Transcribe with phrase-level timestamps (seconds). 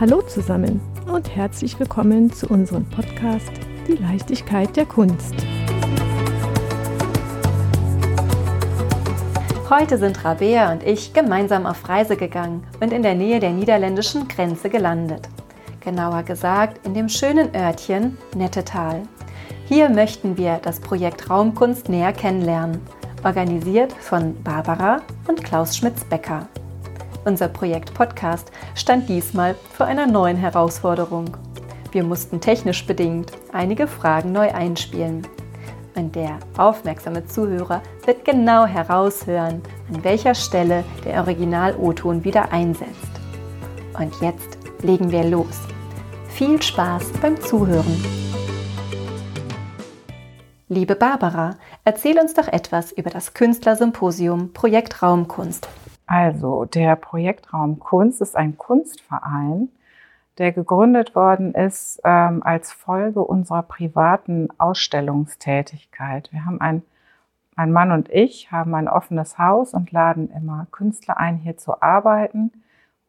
[0.00, 0.80] Hallo zusammen
[1.12, 3.50] und herzlich willkommen zu unserem Podcast
[3.88, 5.34] Die Leichtigkeit der Kunst.
[9.68, 14.28] Heute sind Rabea und ich gemeinsam auf Reise gegangen und in der Nähe der niederländischen
[14.28, 15.28] Grenze gelandet.
[15.80, 19.02] Genauer gesagt in dem schönen Örtchen Nettetal.
[19.64, 22.80] Hier möchten wir das Projekt Raumkunst näher kennenlernen,
[23.24, 26.46] organisiert von Barbara und Klaus Schmitz-Becker.
[27.28, 31.36] Unser Projekt Podcast stand diesmal vor einer neuen Herausforderung.
[31.92, 35.26] Wir mussten technisch bedingt einige Fragen neu einspielen.
[35.94, 39.60] Und der aufmerksame Zuhörer wird genau heraushören,
[39.92, 43.12] an welcher Stelle der Original-O-Ton wieder einsetzt.
[43.98, 45.60] Und jetzt legen wir los.
[46.30, 48.02] Viel Spaß beim Zuhören.
[50.70, 55.68] Liebe Barbara, erzähl uns doch etwas über das Künstlersymposium Projekt Raumkunst.
[56.08, 59.68] Also, der Projektraum Kunst ist ein Kunstverein,
[60.38, 66.32] der gegründet worden ist ähm, als Folge unserer privaten Ausstellungstätigkeit.
[66.32, 66.82] Wir haben ein,
[67.56, 71.82] mein Mann und ich haben ein offenes Haus und laden immer Künstler ein, hier zu
[71.82, 72.52] arbeiten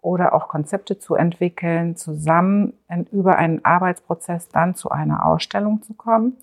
[0.01, 2.73] oder auch Konzepte zu entwickeln, zusammen
[3.13, 6.35] über einen Arbeitsprozess dann zu einer Ausstellung zu kommen.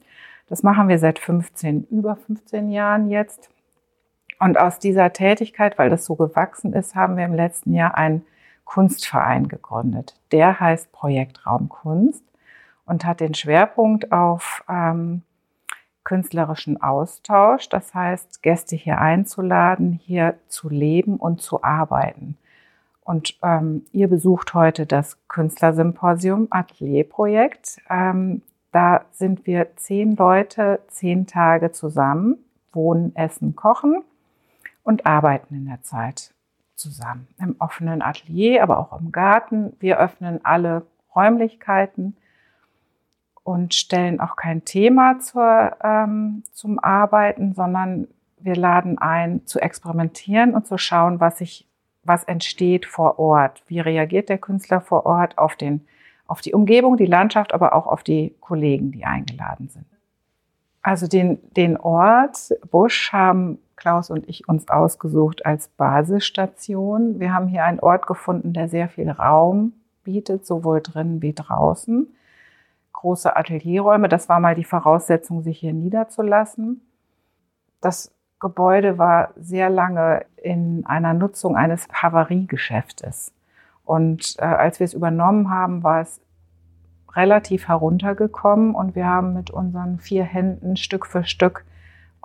[0.48, 3.50] Das machen wir seit 15, über 15 Jahren jetzt.
[4.38, 8.24] Und aus dieser Tätigkeit, weil das so gewachsen ist, haben wir im letzten Jahr einen
[8.64, 10.14] Kunstverein gegründet.
[10.32, 12.24] Der heißt Projekt Raumkunst
[12.84, 15.22] und hat den Schwerpunkt auf ähm,
[16.04, 22.36] künstlerischen Austausch, das heißt Gäste hier einzuladen, hier zu leben und zu arbeiten.
[23.02, 27.78] Und ähm, ihr besucht heute das Künstlersymposium Atelierprojekt.
[27.88, 28.42] Ähm,
[28.72, 32.36] da sind wir zehn Leute, zehn Tage zusammen,
[32.72, 34.02] wohnen, essen, kochen
[34.86, 36.32] und arbeiten in der Zeit
[36.76, 37.26] zusammen.
[37.40, 39.72] Im offenen Atelier, aber auch im Garten.
[39.80, 42.16] Wir öffnen alle Räumlichkeiten
[43.42, 48.06] und stellen auch kein Thema zur, ähm, zum Arbeiten, sondern
[48.38, 51.66] wir laden ein, zu experimentieren und zu schauen, was sich,
[52.04, 53.64] was entsteht vor Ort.
[53.66, 55.84] Wie reagiert der Künstler vor Ort auf den,
[56.28, 59.86] auf die Umgebung, die Landschaft, aber auch auf die Kollegen, die eingeladen sind.
[60.80, 67.20] Also den, den Ort Busch haben Klaus und ich uns ausgesucht als Basisstation.
[67.20, 72.08] Wir haben hier einen Ort gefunden, der sehr viel Raum bietet, sowohl drinnen wie draußen.
[72.92, 76.80] Große Atelierräume, das war mal die Voraussetzung, sich hier niederzulassen.
[77.80, 83.32] Das Gebäude war sehr lange in einer Nutzung eines Havariegeschäftes.
[83.84, 86.20] Und äh, als wir es übernommen haben, war es
[87.14, 91.64] relativ heruntergekommen und wir haben mit unseren vier Händen Stück für Stück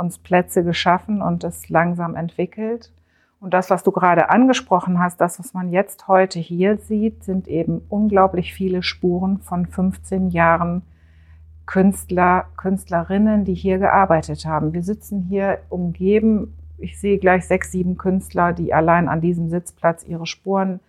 [0.02, 2.92] uns Plätze geschaffen und es langsam entwickelt.
[3.40, 7.48] Und das, was du gerade angesprochen hast, das, was man jetzt heute hier sieht, sind
[7.48, 10.82] eben unglaublich viele Spuren von 15 Jahren
[11.66, 14.74] Künstler, Künstlerinnen, die hier gearbeitet haben.
[14.74, 20.04] Wir sitzen hier umgeben, ich sehe gleich sechs, sieben Künstler, die allein an diesem Sitzplatz
[20.04, 20.80] ihre Spuren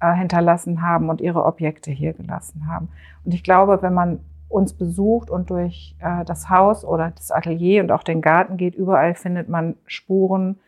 [0.00, 2.88] äh, hinterlassen haben und ihre Objekte hier gelassen haben.
[3.24, 7.82] Und ich glaube, wenn man uns besucht und durch äh, das Haus oder das Atelier
[7.82, 10.58] und auch den Garten geht, überall findet man Spuren,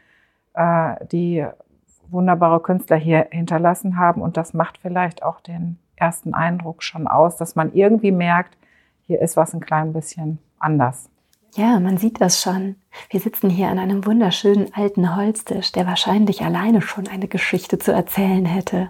[0.54, 1.44] äh, die
[2.09, 4.22] wunderbare Künstler hier hinterlassen haben.
[4.22, 8.56] Und das macht vielleicht auch den ersten Eindruck schon aus, dass man irgendwie merkt,
[9.06, 11.09] hier ist was ein klein bisschen anders.
[11.54, 12.76] Ja, man sieht das schon.
[13.10, 17.93] Wir sitzen hier an einem wunderschönen alten Holztisch, der wahrscheinlich alleine schon eine Geschichte zu
[17.93, 18.88] erzählen hätte.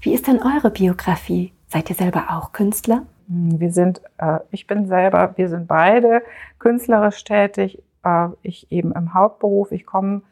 [0.00, 1.52] Wie ist denn eure Biografie?
[1.68, 3.02] Seid ihr selber auch Künstler?
[3.28, 6.22] Hm, wir sind, äh, ich bin selber, wir sind beide
[6.58, 7.82] künstlerisch tätig.
[8.04, 9.72] Äh, ich eben im Hauptberuf.
[9.72, 10.22] Ich komme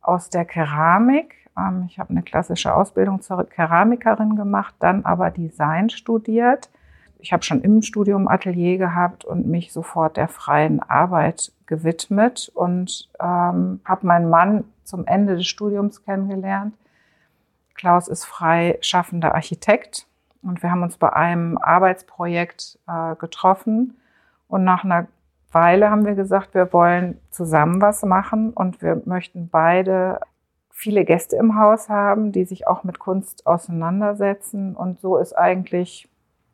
[0.00, 1.34] aus der Keramik.
[1.56, 6.70] Ähm, ich habe eine klassische Ausbildung zur Keramikerin gemacht, dann aber Design studiert.
[7.18, 13.10] Ich habe schon im Studium Atelier gehabt und mich sofort der freien Arbeit gewidmet und
[13.20, 16.74] ähm, habe meinen Mann zum Ende des Studiums kennengelernt.
[17.74, 20.06] Klaus ist frei schaffender Architekt
[20.42, 23.98] und wir haben uns bei einem Arbeitsprojekt äh, getroffen
[24.48, 25.06] und nach einer
[25.52, 30.20] Weile haben wir gesagt, wir wollen zusammen was machen und wir möchten beide
[30.70, 34.74] viele Gäste im Haus haben, die sich auch mit Kunst auseinandersetzen.
[34.74, 36.08] Und so ist eigentlich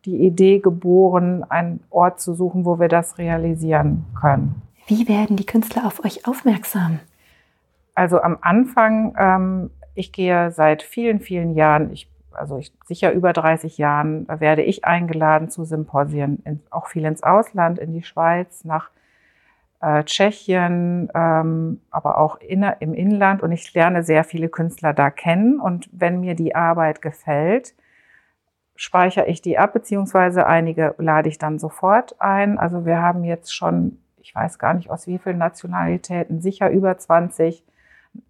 [0.05, 4.63] die Idee geboren, einen Ort zu suchen, wo wir das realisieren können.
[4.87, 7.01] Wie werden die Künstler auf euch aufmerksam?
[7.95, 13.33] Also am Anfang, ähm, ich gehe seit vielen, vielen Jahren, ich also ich, sicher über
[13.33, 18.65] 30 Jahren, werde ich eingeladen zu Symposien, in, auch viel ins Ausland, in die Schweiz,
[18.65, 18.91] nach
[19.81, 23.43] äh, Tschechien, ähm, aber auch in, im Inland.
[23.43, 25.61] Und ich lerne sehr viele Künstler da kennen.
[25.61, 27.75] Und wenn mir die Arbeit gefällt,
[28.77, 32.59] speichere ich die ab, beziehungsweise einige lade ich dann sofort ein.
[32.59, 36.97] Also wir haben jetzt schon, ich weiß gar nicht aus wie vielen Nationalitäten, sicher über
[36.97, 37.65] 20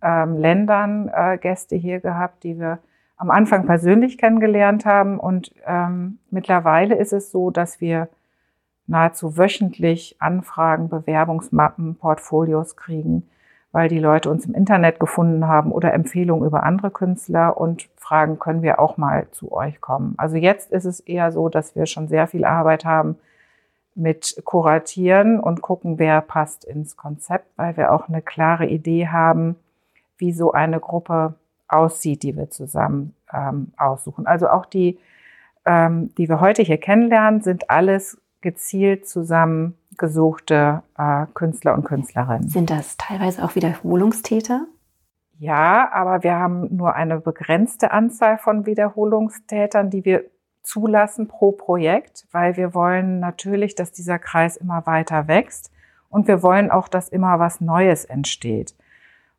[0.02, 2.78] ähm, Ländern äh, Gäste hier gehabt, die wir
[3.16, 5.18] am Anfang persönlich kennengelernt haben.
[5.18, 8.08] Und ähm, mittlerweile ist es so, dass wir
[8.86, 13.28] nahezu wöchentlich Anfragen, Bewerbungsmappen, Portfolios kriegen,
[13.72, 18.38] weil die Leute uns im Internet gefunden haben oder Empfehlungen über andere Künstler und fragen,
[18.38, 20.14] können wir auch mal zu euch kommen.
[20.18, 23.16] Also jetzt ist es eher so, dass wir schon sehr viel Arbeit haben
[23.96, 29.56] mit Kuratieren und gucken, wer passt ins Konzept, weil wir auch eine klare Idee haben,
[30.18, 31.34] wie so eine Gruppe
[31.68, 34.26] aussieht, die wir zusammen ähm, aussuchen.
[34.26, 34.98] Also auch die,
[35.64, 42.48] ähm, die wir heute hier kennenlernen, sind alles gezielt zusammengesuchte äh, Künstler und Künstlerinnen.
[42.48, 44.66] Sind das teilweise auch Wiederholungstäter?
[45.38, 50.24] Ja, aber wir haben nur eine begrenzte Anzahl von Wiederholungstätern, die wir
[50.62, 55.70] zulassen pro Projekt, weil wir wollen natürlich, dass dieser Kreis immer weiter wächst
[56.08, 58.74] und wir wollen auch, dass immer was Neues entsteht.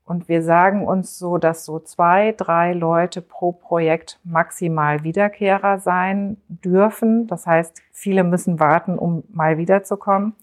[0.08, 6.38] Und wir sagen uns so, dass so zwei, drei Leute pro Projekt maximal Wiederkehrer sein
[6.48, 7.28] dürfen.
[7.28, 10.34] Das heißt, viele müssen warten, um mal wiederzukommen.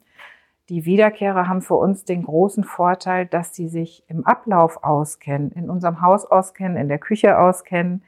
[0.68, 5.70] Die Wiederkehrer haben für uns den großen Vorteil, dass sie sich im Ablauf auskennen, in
[5.70, 8.02] unserem Haus auskennen, in der Küche auskennen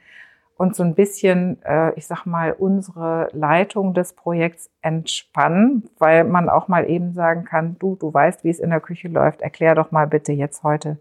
[0.57, 6.49] und so ein bisschen, äh, ich sag mal, unsere Leitung des Projekts entspannen, weil man
[6.49, 9.73] auch mal eben sagen kann, du, du weißt, wie es in der Küche läuft, erklär
[9.73, 10.99] doch mal bitte jetzt heute,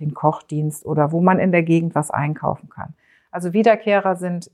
[0.00, 2.94] den Kochdienst oder wo man in der Gegend was einkaufen kann.
[3.30, 4.50] Also Wiederkehrer sind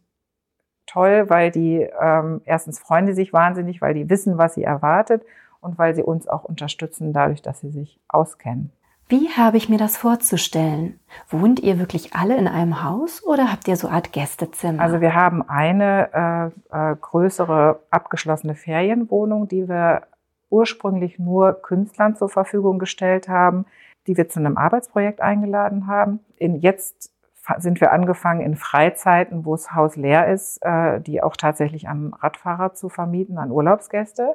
[0.87, 5.23] toll, weil die ähm, erstens freuen die sich wahnsinnig, weil die wissen, was sie erwartet
[5.61, 8.73] und weil sie uns auch unterstützen dadurch, dass sie sich auskennen.
[9.09, 11.01] Wie habe ich mir das vorzustellen?
[11.29, 14.81] Wohnt ihr wirklich alle in einem Haus oder habt ihr so eine Art Gästezimmer?
[14.81, 20.03] Also wir haben eine äh, äh, größere abgeschlossene Ferienwohnung, die wir
[20.49, 23.67] ursprünglich nur Künstlern zur Verfügung gestellt haben
[24.11, 26.19] die wir zu einem Arbeitsprojekt eingeladen haben.
[26.37, 27.13] In, jetzt
[27.59, 32.13] sind wir angefangen in Freizeiten, wo das Haus leer ist, äh, die auch tatsächlich an
[32.13, 34.35] Radfahrer zu vermieten, an Urlaubsgäste.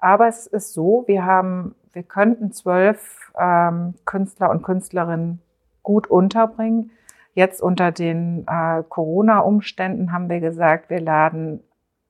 [0.00, 5.40] Aber es ist so, wir haben, wir könnten zwölf ähm, Künstler und Künstlerinnen
[5.84, 6.90] gut unterbringen.
[7.34, 11.60] Jetzt unter den äh, Corona-Umständen haben wir gesagt, wir laden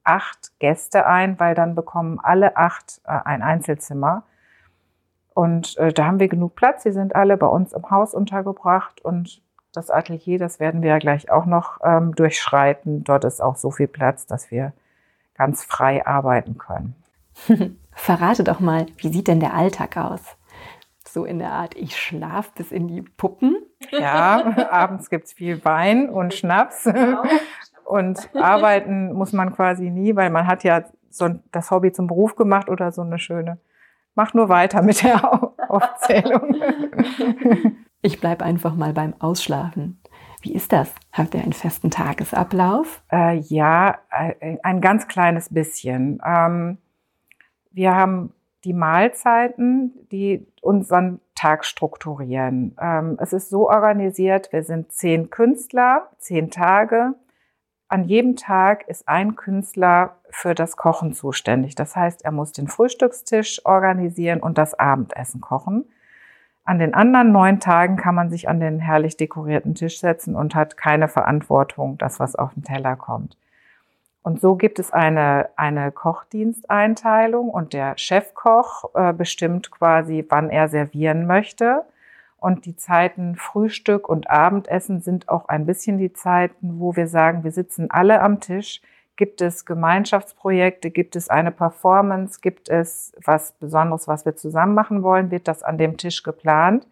[0.02, 4.22] acht Gäste ein, weil dann bekommen alle acht äh, ein Einzelzimmer.
[5.34, 6.82] Und äh, da haben wir genug Platz.
[6.82, 9.42] Sie sind alle bei uns im Haus untergebracht und
[9.72, 13.04] das Atelier, das werden wir ja gleich auch noch ähm, durchschreiten.
[13.04, 14.72] Dort ist auch so viel Platz, dass wir
[15.34, 16.94] ganz frei arbeiten können.
[17.92, 20.20] Verrate doch mal, wie sieht denn der Alltag aus?
[21.08, 23.56] So in der Art, ich schlafe bis in die Puppen.
[23.90, 26.84] Ja, abends gibt es viel Wein und Schnaps.
[26.84, 27.22] Genau.
[27.84, 32.36] Und arbeiten muss man quasi nie, weil man hat ja so das Hobby zum Beruf
[32.36, 33.58] gemacht oder so eine schöne
[34.14, 36.56] mach nur weiter mit der Aufzählung.
[38.04, 40.00] Ich bleibe einfach mal beim Ausschlafen.
[40.40, 40.92] Wie ist das?
[41.12, 43.00] Habt ihr einen festen Tagesablauf?
[43.12, 46.20] Äh, ja, äh, ein ganz kleines bisschen.
[46.26, 46.78] Ähm,
[47.70, 52.76] wir haben die Mahlzeiten, die unseren Tag strukturieren.
[52.80, 57.14] Ähm, es ist so organisiert, wir sind zehn Künstler, zehn Tage.
[57.88, 61.74] An jedem Tag ist ein Künstler für das Kochen zuständig.
[61.74, 65.84] Das heißt, er muss den Frühstückstisch organisieren und das Abendessen kochen.
[66.64, 70.54] An den anderen neun Tagen kann man sich an den herrlich dekorierten Tisch setzen und
[70.54, 73.36] hat keine Verantwortung, das was auf den Teller kommt.
[74.22, 80.68] Und so gibt es eine, eine Kochdiensteinteilung und der Chefkoch äh, bestimmt quasi, wann er
[80.68, 81.84] servieren möchte.
[82.36, 87.42] Und die Zeiten Frühstück und Abendessen sind auch ein bisschen die Zeiten, wo wir sagen,
[87.42, 88.80] wir sitzen alle am Tisch,
[89.22, 90.90] Gibt es Gemeinschaftsprojekte?
[90.90, 92.40] Gibt es eine Performance?
[92.40, 95.30] Gibt es was Besonderes, was wir zusammen machen wollen?
[95.30, 96.88] Wird das an dem Tisch geplant?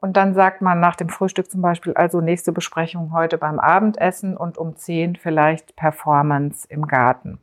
[0.00, 4.36] Und dann sagt man nach dem Frühstück zum Beispiel, also nächste Besprechung heute beim Abendessen
[4.36, 7.38] und um zehn vielleicht Performance im Garten.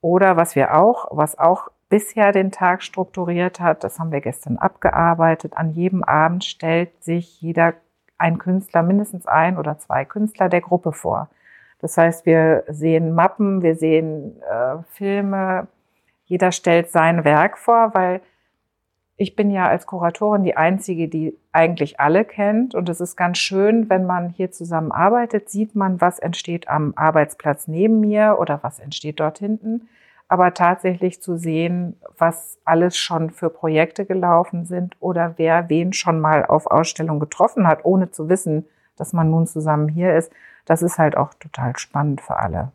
[0.00, 4.56] Oder was wir auch, was auch bisher den Tag strukturiert hat, das haben wir gestern
[4.56, 5.58] abgearbeitet.
[5.58, 7.74] An jedem Abend stellt sich jeder
[8.16, 11.28] ein Künstler, mindestens ein oder zwei Künstler der Gruppe vor.
[11.80, 15.68] Das heißt, wir sehen Mappen, wir sehen äh, Filme,
[16.24, 18.20] jeder stellt sein Werk vor, weil
[19.16, 22.74] ich bin ja als Kuratorin die Einzige, die eigentlich alle kennt.
[22.74, 26.94] Und es ist ganz schön, wenn man hier zusammen arbeitet, sieht man, was entsteht am
[26.96, 29.88] Arbeitsplatz neben mir oder was entsteht dort hinten.
[30.28, 36.18] Aber tatsächlich zu sehen, was alles schon für Projekte gelaufen sind oder wer wen schon
[36.18, 38.64] mal auf Ausstellung getroffen hat, ohne zu wissen,
[38.96, 40.32] dass man nun zusammen hier ist,
[40.70, 42.70] das ist halt auch total spannend für alle.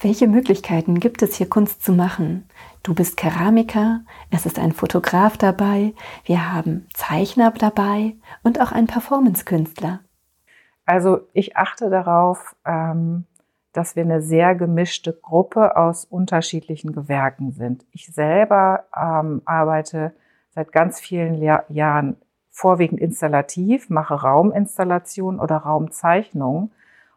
[0.00, 2.48] Welche Möglichkeiten gibt es hier Kunst zu machen?
[2.82, 4.00] Du bist Keramiker,
[4.32, 10.00] es ist ein Fotograf dabei, wir haben Zeichner dabei und auch ein Performance-Künstler.
[10.84, 13.26] Also ich achte darauf, ähm,
[13.72, 17.86] dass wir eine sehr gemischte Gruppe aus unterschiedlichen Gewerken sind.
[17.92, 20.12] Ich selber ähm, arbeite
[20.50, 22.16] seit ganz vielen Jahr Jahren
[22.50, 26.72] vorwiegend installativ, mache Rauminstallationen oder Raumzeichnungen.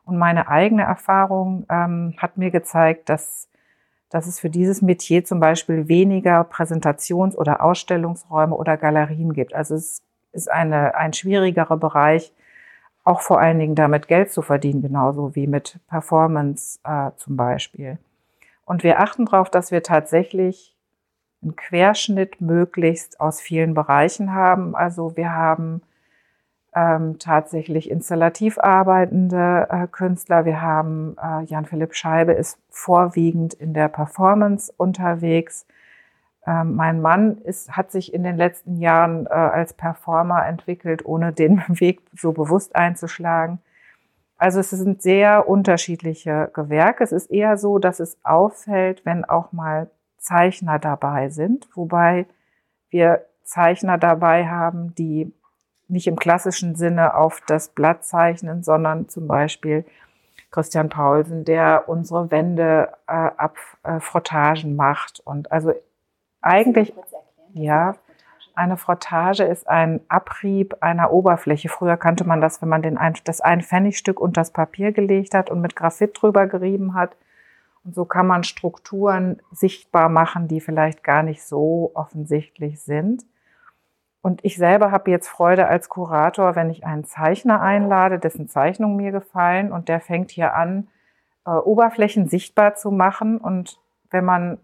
[0.06, 3.50] Und meine eigene Erfahrung ähm, hat mir gezeigt, dass,
[4.10, 9.54] dass es für dieses Metier zum Beispiel weniger Präsentations- oder Ausstellungsräume oder Galerien gibt.
[9.54, 12.32] Also es ist eine, ein schwierigerer Bereich,
[13.04, 17.98] auch vor allen Dingen damit Geld zu verdienen, genauso wie mit Performance äh, zum Beispiel.
[18.66, 20.76] Und wir achten darauf, dass wir tatsächlich
[21.42, 24.76] einen Querschnitt möglichst aus vielen Bereichen haben.
[24.76, 25.82] Also wir haben
[26.76, 30.44] ähm, tatsächlich installativ arbeitende äh, Künstler.
[30.44, 35.66] Wir haben äh, Jan-Philipp Scheibe ist vorwiegend in der Performance unterwegs.
[36.46, 41.32] Ähm, mein Mann ist, hat sich in den letzten Jahren äh, als Performer entwickelt, ohne
[41.32, 43.60] den Weg so bewusst einzuschlagen.
[44.38, 47.06] Also es sind sehr unterschiedliche Gewerke.
[47.06, 52.26] Es ist eher so, dass es auffällt, wenn auch mal Zeichner dabei sind, wobei
[52.90, 55.32] wir Zeichner dabei haben, die
[55.88, 59.86] nicht im klassischen Sinne auf das Blatt zeichnen, sondern zum Beispiel
[60.52, 65.74] Christian Paulsen, der unsere Wände äh, ab äh, Frottagen macht und also
[66.42, 66.94] eigentlich,
[67.54, 67.96] ja,
[68.56, 71.68] eine Frottage ist ein Abrieb einer Oberfläche.
[71.68, 75.34] Früher kannte man das, wenn man den ein, das ein Pfennigstück unter das Papier gelegt
[75.34, 77.18] hat und mit Graphit drüber gerieben hat.
[77.84, 83.26] Und so kann man Strukturen sichtbar machen, die vielleicht gar nicht so offensichtlich sind.
[84.26, 88.98] Und ich selber habe jetzt Freude als Kurator, wenn ich einen Zeichner einlade, dessen Zeichnungen
[88.98, 90.88] mir gefallen und der fängt hier an,
[91.46, 93.38] äh, Oberflächen sichtbar zu machen.
[93.38, 93.80] Und
[94.10, 94.58] wenn man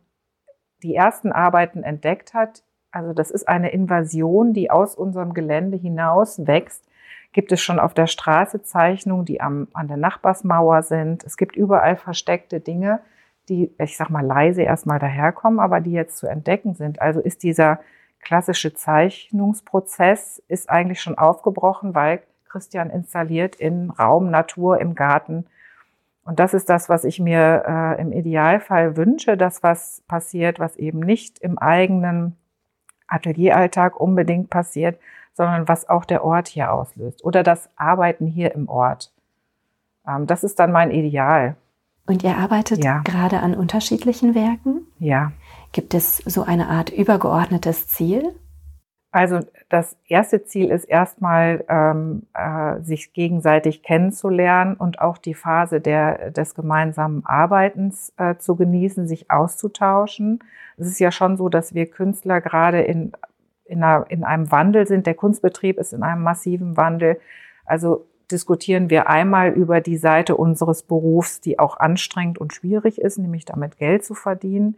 [0.82, 6.48] die ersten Arbeiten entdeckt hat, also das ist eine Invasion, die aus unserem Gelände hinaus
[6.48, 6.84] wächst,
[7.32, 11.24] gibt es schon auf der Straße Zeichnungen, die am, an der Nachbarsmauer sind.
[11.24, 13.02] Es gibt überall versteckte Dinge,
[13.48, 17.00] die, ich sag mal, leise erstmal daherkommen, aber die jetzt zu entdecken sind.
[17.00, 17.80] Also ist dieser
[18.22, 25.46] klassische Zeichnungsprozess ist eigentlich schon aufgebrochen, weil Christian installiert in Raum, Natur, im Garten
[26.24, 30.76] und das ist das, was ich mir äh, im Idealfall wünsche, dass was passiert, was
[30.76, 32.38] eben nicht im eigenen
[33.08, 35.00] Atelieralltag unbedingt passiert,
[35.34, 39.12] sondern was auch der Ort hier auslöst oder das Arbeiten hier im Ort.
[40.08, 41.56] Ähm, das ist dann mein Ideal.
[42.06, 43.02] Und ihr arbeitet ja.
[43.04, 44.88] gerade an unterschiedlichen Werken?
[45.00, 45.32] Ja.
[45.72, 48.34] Gibt es so eine Art übergeordnetes Ziel?
[49.14, 55.82] Also das erste Ziel ist erstmal, ähm, äh, sich gegenseitig kennenzulernen und auch die Phase
[55.82, 60.40] der, des gemeinsamen Arbeitens äh, zu genießen, sich auszutauschen.
[60.78, 63.12] Es ist ja schon so, dass wir Künstler gerade in,
[63.66, 65.08] in, einer, in einem Wandel sind.
[65.08, 67.20] Der Kunstbetrieb ist in einem massiven Wandel.
[67.66, 73.18] Also diskutieren wir einmal über die Seite unseres Berufs, die auch anstrengend und schwierig ist,
[73.18, 74.78] nämlich damit Geld zu verdienen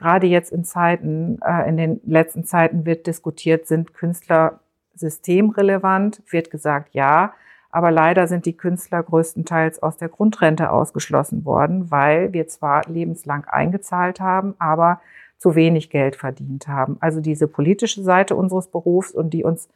[0.00, 4.60] gerade jetzt in Zeiten, äh, in den letzten Zeiten wird diskutiert, sind Künstler
[4.94, 7.34] systemrelevant, wird gesagt, ja.
[7.70, 13.44] Aber leider sind die Künstler größtenteils aus der Grundrente ausgeschlossen worden, weil wir zwar lebenslang
[13.44, 15.00] eingezahlt haben, aber
[15.38, 16.96] zu wenig Geld verdient haben.
[17.00, 19.68] Also diese politische Seite unseres Berufs und die uns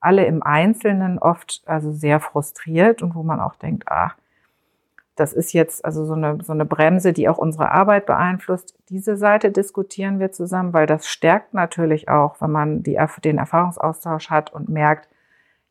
[0.00, 4.12] alle im Einzelnen oft also sehr frustriert und wo man auch denkt, ah,
[5.18, 8.78] das ist jetzt also so eine, so eine Bremse, die auch unsere Arbeit beeinflusst.
[8.88, 14.30] Diese Seite diskutieren wir zusammen, weil das stärkt natürlich auch, wenn man die, den Erfahrungsaustausch
[14.30, 15.08] hat und merkt,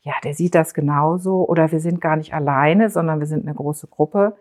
[0.02, 3.56] ja, der sieht das genauso oder wir sind gar nicht alleine, sondern wir sind eine
[3.56, 4.36] große Gruppe.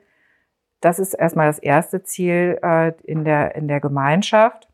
[0.80, 4.68] Das ist erstmal das erste Ziel äh, in, der, in der Gemeinschaft.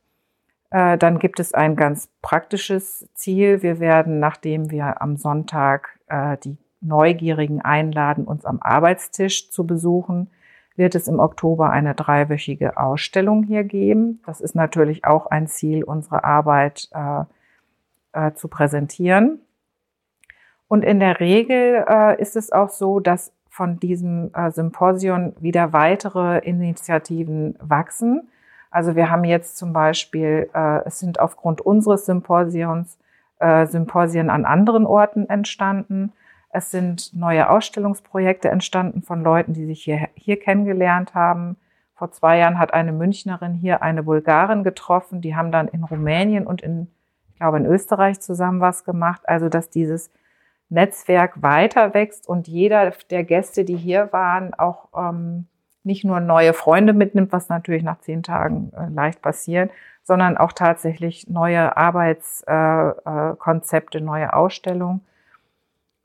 [0.71, 3.63] Äh, dann gibt es ein ganz praktisches Ziel.
[3.63, 10.31] Wir werden, nachdem wir am Sonntag äh, die Neugierigen einladen, uns am Arbeitstisch zu besuchen,
[10.77, 14.21] wird es im Oktober eine dreiwöchige Ausstellung hier geben.
[14.27, 17.25] Das ist natürlich auch ein Ziel, unsere Arbeit äh,
[18.13, 19.41] äh, zu präsentieren.
[20.69, 25.75] Und in der Regel äh, ist es auch so, dass von diesem äh, Symposium wieder
[25.75, 28.29] weitere Initiativen wachsen.
[28.71, 32.99] Also wir haben jetzt zum Beispiel, äh, es sind aufgrund unseres Symposions
[33.39, 36.13] äh, Symposien an anderen Orten entstanden.
[36.55, 41.57] Es sind neue Ausstellungsprojekte entstanden von Leuten, die sich hier, hier kennengelernt haben.
[41.95, 45.23] Vor zwei Jahren hat eine Münchnerin hier eine Bulgarin getroffen.
[45.23, 46.89] Die haben dann in Rumänien und in,
[47.31, 49.23] ich glaube, in Österreich zusammen was gemacht.
[49.25, 50.11] Also, dass dieses
[50.69, 55.47] Netzwerk weiter wächst und jeder der Gäste, die hier waren, auch ähm,
[55.85, 59.71] nicht nur neue Freunde mitnimmt, was natürlich nach zehn Tagen äh, leicht passiert,
[60.03, 65.01] sondern auch tatsächlich neue Arbeitskonzepte, äh, äh, neue Ausstellungen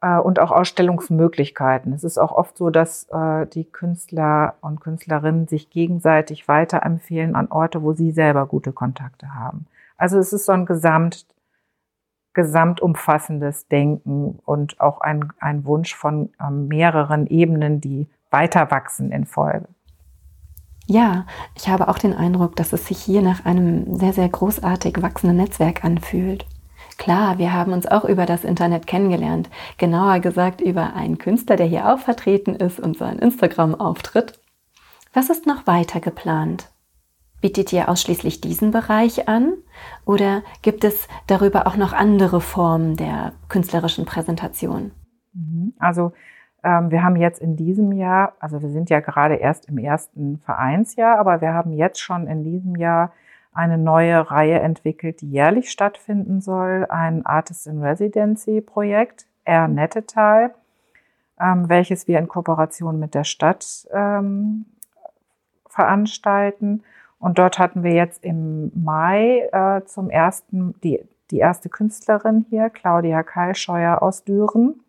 [0.02, 1.94] äh, und auch Ausstellungsmöglichkeiten.
[1.94, 7.50] Es ist auch oft so, dass äh, die Künstler und Künstlerinnen sich gegenseitig weiterempfehlen an
[7.50, 9.68] Orte, wo sie selber gute Kontakte haben.
[9.98, 11.26] Also es ist so ein Gesamt,
[12.34, 19.26] gesamtumfassendes Denken und auch ein, ein Wunsch von ähm, mehreren Ebenen, die weiter wachsen in
[19.26, 19.68] Folge.
[20.86, 21.26] Ja,
[21.56, 25.38] ich habe auch den Eindruck, dass es sich hier nach einem sehr, sehr großartig wachsenden
[25.38, 26.46] Netzwerk anfühlt.
[26.98, 29.50] Klar, wir haben uns auch über das Internet kennengelernt.
[29.78, 34.40] Genauer gesagt über einen Künstler, der hier auch vertreten ist und seinen Instagram-Auftritt.
[35.14, 36.70] Was ist noch weiter geplant?
[37.40, 39.54] Bietet ihr ausschließlich diesen Bereich an
[40.06, 44.92] oder gibt es darüber auch noch andere Formen der künstlerischen Präsentation?
[45.34, 45.74] Mhm.
[45.78, 46.14] Also
[46.64, 50.40] ähm, wir haben jetzt in diesem Jahr, also wir sind ja gerade erst im ersten
[50.40, 53.14] Vereinsjahr, aber wir haben jetzt schon in diesem Jahr
[53.58, 60.54] eine neue Reihe entwickelt, die jährlich stattfinden soll, ein Artist in Residency Projekt, Air Nettetal,
[61.42, 64.66] ähm, welches wir in Kooperation mit der Stadt ähm,
[65.68, 66.84] veranstalten.
[67.20, 72.70] Und dort hatten wir jetzt im Mai äh, zum ersten die, die erste Künstlerin hier,
[72.70, 74.82] Claudia Keilscheuer aus Düren.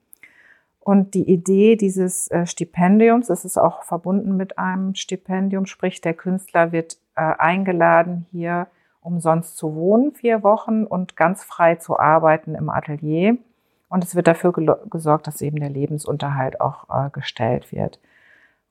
[0.81, 6.15] Und die Idee dieses äh, Stipendiums, es ist auch verbunden mit einem Stipendium, sprich der
[6.15, 8.69] Künstler wird äh, eingeladen, hier
[9.01, 13.37] umsonst zu wohnen, vier Wochen und ganz frei zu arbeiten im Atelier.
[13.89, 14.53] Und es wird dafür
[14.91, 17.99] gesorgt, dass eben der Lebensunterhalt auch äh, gestellt wird.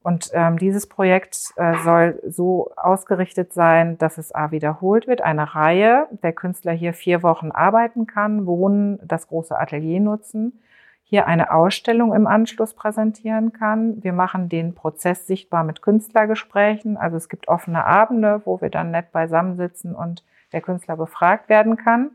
[0.03, 5.55] Und ähm, dieses Projekt äh, soll so ausgerichtet sein, dass es A wiederholt wird, eine
[5.55, 10.59] Reihe, der Künstler hier vier Wochen arbeiten kann, wohnen, das große Atelier nutzen
[11.09, 14.03] hier eine Ausstellung im Anschluss präsentieren kann.
[14.03, 16.97] Wir machen den Prozess sichtbar mit Künstlergesprächen.
[16.97, 21.77] Also es gibt offene Abende, wo wir dann nett beisammensitzen und der Künstler befragt werden
[21.77, 22.11] kann.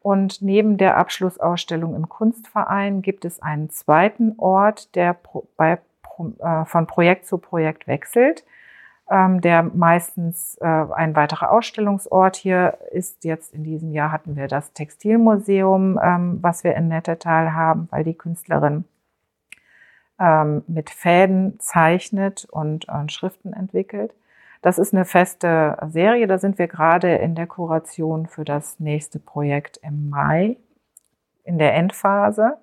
[0.00, 5.16] Und neben der Abschlussausstellung im Kunstverein gibt es einen zweiten Ort, der
[5.56, 5.78] bei,
[6.38, 8.44] äh, von Projekt zu Projekt wechselt
[9.10, 13.24] ähm, der meistens äh, ein weiterer Ausstellungsort hier ist.
[13.24, 18.04] Jetzt in diesem Jahr hatten wir das Textilmuseum, ähm, was wir in Nettetal haben, weil
[18.04, 18.84] die Künstlerin
[20.18, 24.14] ähm, mit Fäden zeichnet und, und Schriften entwickelt.
[24.62, 29.20] Das ist eine feste Serie, da sind wir gerade in der Kuration für das nächste
[29.20, 30.56] Projekt im Mai
[31.44, 32.56] in der Endphase.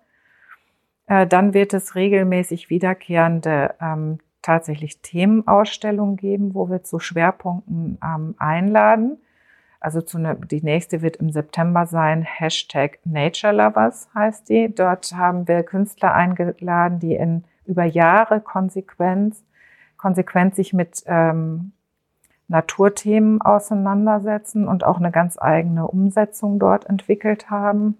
[1.07, 8.35] Äh, dann wird es regelmäßig wiederkehrende ähm, tatsächlich Themenausstellungen geben, wo wir zu Schwerpunkten ähm,
[8.37, 9.17] einladen.
[9.79, 14.73] Also ne, die nächste wird im September sein, Hashtag Nature Lovers heißt die.
[14.73, 19.35] Dort haben wir Künstler eingeladen, die in über Jahre konsequent,
[19.97, 21.73] konsequent sich mit ähm,
[22.47, 27.97] Naturthemen auseinandersetzen und auch eine ganz eigene Umsetzung dort entwickelt haben.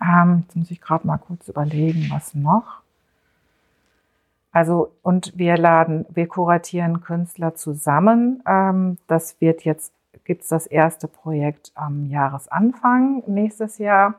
[0.00, 2.82] Ähm, jetzt muss ich gerade mal kurz überlegen, was noch.
[4.58, 8.42] Also, und wir laden, wir kuratieren Künstler zusammen.
[8.44, 9.92] Ähm, das wird jetzt,
[10.24, 14.14] gibt's das erste Projekt am Jahresanfang nächstes Jahr,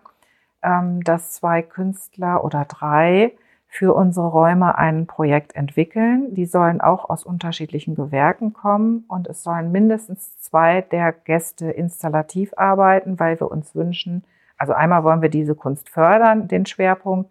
[0.64, 3.34] ähm, dass zwei Künstler oder drei
[3.68, 6.34] für unsere Räume ein Projekt entwickeln.
[6.34, 12.54] Die sollen auch aus unterschiedlichen Gewerken kommen und es sollen mindestens zwei der Gäste installativ
[12.56, 14.24] arbeiten, weil wir uns wünschen,
[14.58, 17.30] also einmal wollen wir diese Kunst fördern, den Schwerpunkt,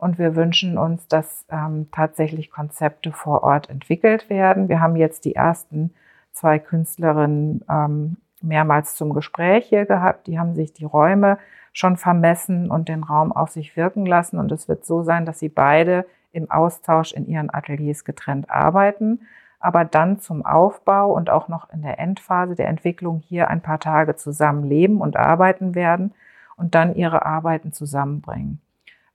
[0.00, 4.68] und wir wünschen uns, dass ähm, tatsächlich Konzepte vor Ort entwickelt werden.
[4.68, 5.92] Wir haben jetzt die ersten
[6.32, 10.26] zwei Künstlerinnen ähm, mehrmals zum Gespräch hier gehabt.
[10.26, 11.38] Die haben sich die Räume
[11.74, 14.38] schon vermessen und den Raum auf sich wirken lassen.
[14.38, 19.20] Und es wird so sein, dass sie beide im Austausch in ihren Ateliers getrennt arbeiten,
[19.58, 23.80] aber dann zum Aufbau und auch noch in der Endphase der Entwicklung hier ein paar
[23.80, 26.14] Tage zusammen leben und arbeiten werden
[26.56, 28.60] und dann ihre Arbeiten zusammenbringen.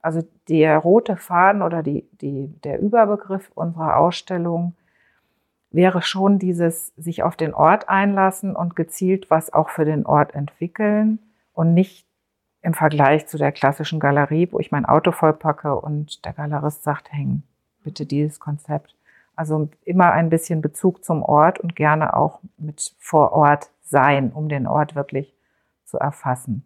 [0.06, 4.76] Also der rote Faden oder die, die, der Überbegriff unserer Ausstellung
[5.72, 10.32] wäre schon dieses sich auf den Ort einlassen und gezielt was auch für den Ort
[10.32, 11.18] entwickeln
[11.54, 12.06] und nicht
[12.62, 17.12] im Vergleich zu der klassischen Galerie, wo ich mein Auto vollpacke und der Galerist sagt,
[17.12, 17.42] hängen
[17.82, 18.94] bitte dieses Konzept.
[19.34, 24.48] Also immer ein bisschen Bezug zum Ort und gerne auch mit vor Ort sein, um
[24.48, 25.34] den Ort wirklich
[25.84, 26.64] zu erfassen.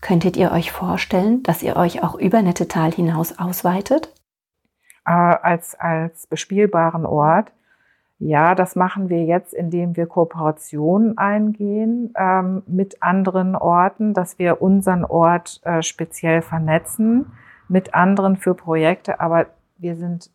[0.00, 4.12] Könntet ihr euch vorstellen, dass ihr euch auch über Nettetal hinaus ausweitet?
[5.06, 7.52] Äh, als, als bespielbaren Ort.
[8.18, 14.60] Ja, das machen wir jetzt, indem wir Kooperationen eingehen ähm, mit anderen Orten, dass wir
[14.60, 17.32] unseren Ort äh, speziell vernetzen
[17.68, 19.20] mit anderen für Projekte.
[19.20, 19.46] Aber
[19.78, 20.30] wir sind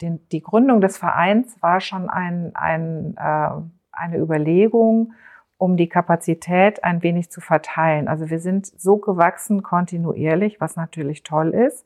[0.00, 3.50] den, die Gründung des Vereins war schon ein, ein, äh,
[3.90, 5.14] eine Überlegung,
[5.58, 8.08] um die Kapazität ein wenig zu verteilen.
[8.08, 11.84] Also wir sind so gewachsen kontinuierlich, was natürlich toll ist.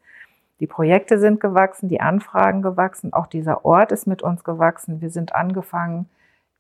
[0.60, 5.00] Die Projekte sind gewachsen, die Anfragen gewachsen, auch dieser Ort ist mit uns gewachsen.
[5.00, 6.08] Wir sind angefangen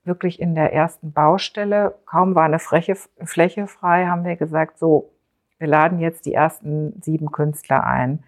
[0.04, 1.94] wirklich in der ersten Baustelle.
[2.06, 5.10] Kaum war eine Fläche, Fläche frei, haben wir gesagt, so,
[5.58, 8.24] wir laden jetzt die ersten sieben Künstler ein.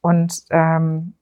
[0.00, 1.14] Und ähm,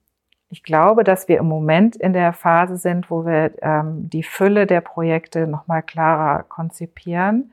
[0.55, 4.69] ich glaube, dass wir im Moment in der Phase sind, wo wir ähm, die Fülle
[4.69, 7.53] der Projekte nochmal klarer konzipieren.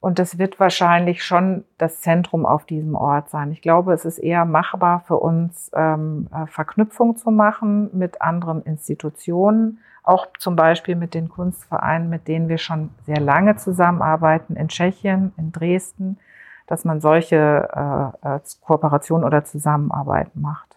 [0.00, 3.52] Und das wird wahrscheinlich schon das Zentrum auf diesem Ort sein.
[3.52, 8.64] Ich glaube, es ist eher machbar für uns, ähm, äh, Verknüpfung zu machen mit anderen
[8.64, 14.66] Institutionen, auch zum Beispiel mit den Kunstvereinen, mit denen wir schon sehr lange zusammenarbeiten, in
[14.66, 16.18] Tschechien, in Dresden,
[16.66, 17.68] dass man solche
[18.24, 20.74] äh, äh Kooperationen oder Zusammenarbeit macht.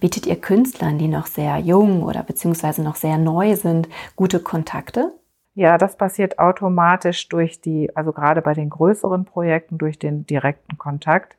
[0.00, 5.14] Bietet ihr Künstlern, die noch sehr jung oder beziehungsweise noch sehr neu sind, gute Kontakte?
[5.54, 10.76] Ja, das passiert automatisch durch die, also gerade bei den größeren Projekten, durch den direkten
[10.76, 11.36] Kontakt.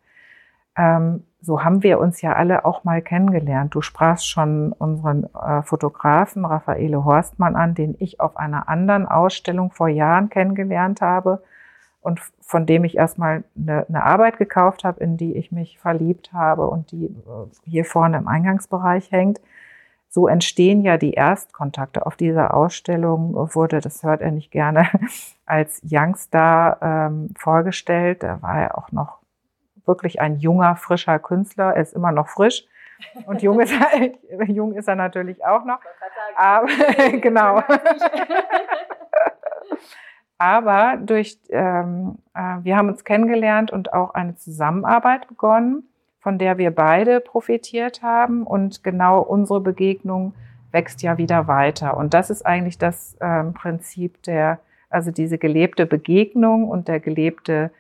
[0.76, 3.76] Ähm, so haben wir uns ja alle auch mal kennengelernt.
[3.76, 9.72] Du sprachst schon unseren äh, Fotografen Raffaele Horstmann an, den ich auf einer anderen Ausstellung
[9.72, 11.44] vor Jahren kennengelernt habe
[12.08, 16.32] und von dem ich erstmal eine, eine Arbeit gekauft habe, in die ich mich verliebt
[16.32, 17.10] habe und die äh,
[17.66, 19.42] hier vorne im Eingangsbereich hängt.
[20.08, 22.06] So entstehen ja die Erstkontakte.
[22.06, 24.88] Auf dieser Ausstellung wurde, das hört er nicht gerne,
[25.46, 28.24] als Youngstar ähm, vorgestellt.
[28.24, 29.18] Da war er auch noch
[29.86, 31.76] wirklich ein junger, frischer Künstler.
[31.76, 32.64] Er ist immer noch frisch.
[33.26, 35.80] Und jung ist er, jung ist er natürlich auch noch.
[36.38, 36.68] Aber,
[37.22, 37.62] genau.
[40.38, 45.84] Aber durch, ähm, äh, wir haben uns kennengelernt und auch eine Zusammenarbeit begonnen,
[46.20, 48.44] von der wir beide profitiert haben.
[48.44, 50.34] Und genau unsere Begegnung
[50.72, 51.98] wächst ja wieder weiter.
[51.98, 57.72] Und das ist eigentlich das ähm, Prinzip der, also diese gelebte Begegnung und der gelebte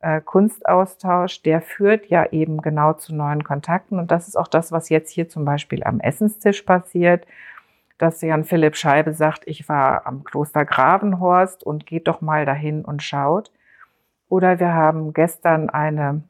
[0.00, 3.98] äh, Kunstaustausch, der führt ja eben genau zu neuen Kontakten.
[3.98, 7.26] Und das ist auch das, was jetzt hier zum Beispiel am Essenstisch passiert
[7.98, 12.84] dass Jan Philipp Scheibe sagt, ich war am Kloster Gravenhorst und geht doch mal dahin
[12.84, 13.50] und schaut.
[14.28, 16.22] Oder wir haben gestern eine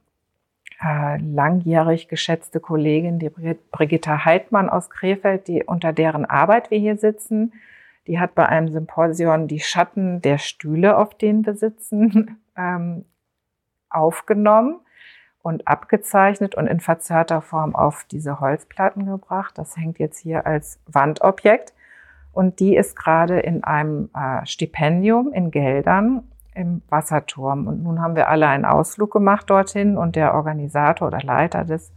[0.83, 3.31] äh, langjährig geschätzte Kollegin, die
[3.71, 7.53] Brigitta Heidmann aus Krefeld, die unter deren Arbeit wir hier sitzen,
[8.07, 13.07] die hat bei einem Symposion die Schatten der Stühle, auf denen wir sitzen, ähm,
[13.89, 14.81] aufgenommen
[15.45, 19.59] und abgezeichnet und in verzerrter Form auf diese Holzplatten gebracht.
[19.59, 21.75] Das hängt jetzt hier als Wandobjekt.
[22.33, 27.67] Und die ist gerade in einem äh, Stipendium in Geldern im Wasserturm.
[27.67, 31.93] Und nun haben wir alle einen Ausflug gemacht dorthin und der Organisator oder Leiter des,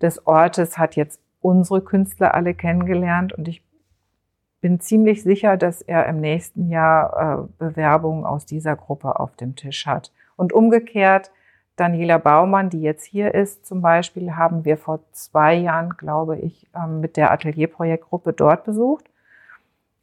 [0.00, 3.62] des Ortes hat jetzt unsere Künstler alle kennengelernt und ich
[4.60, 9.54] bin ziemlich sicher, dass er im nächsten Jahr äh, Bewerbungen aus dieser Gruppe auf dem
[9.54, 10.12] Tisch hat.
[10.36, 11.30] Und umgekehrt,
[11.76, 16.66] Daniela Baumann, die jetzt hier ist zum Beispiel, haben wir vor zwei Jahren, glaube ich,
[16.76, 19.06] ähm, mit der Atelierprojektgruppe dort besucht.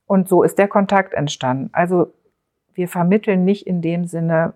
[0.07, 1.69] Und so ist der Kontakt entstanden.
[1.71, 2.11] Also
[2.73, 4.53] wir vermitteln nicht in dem Sinne,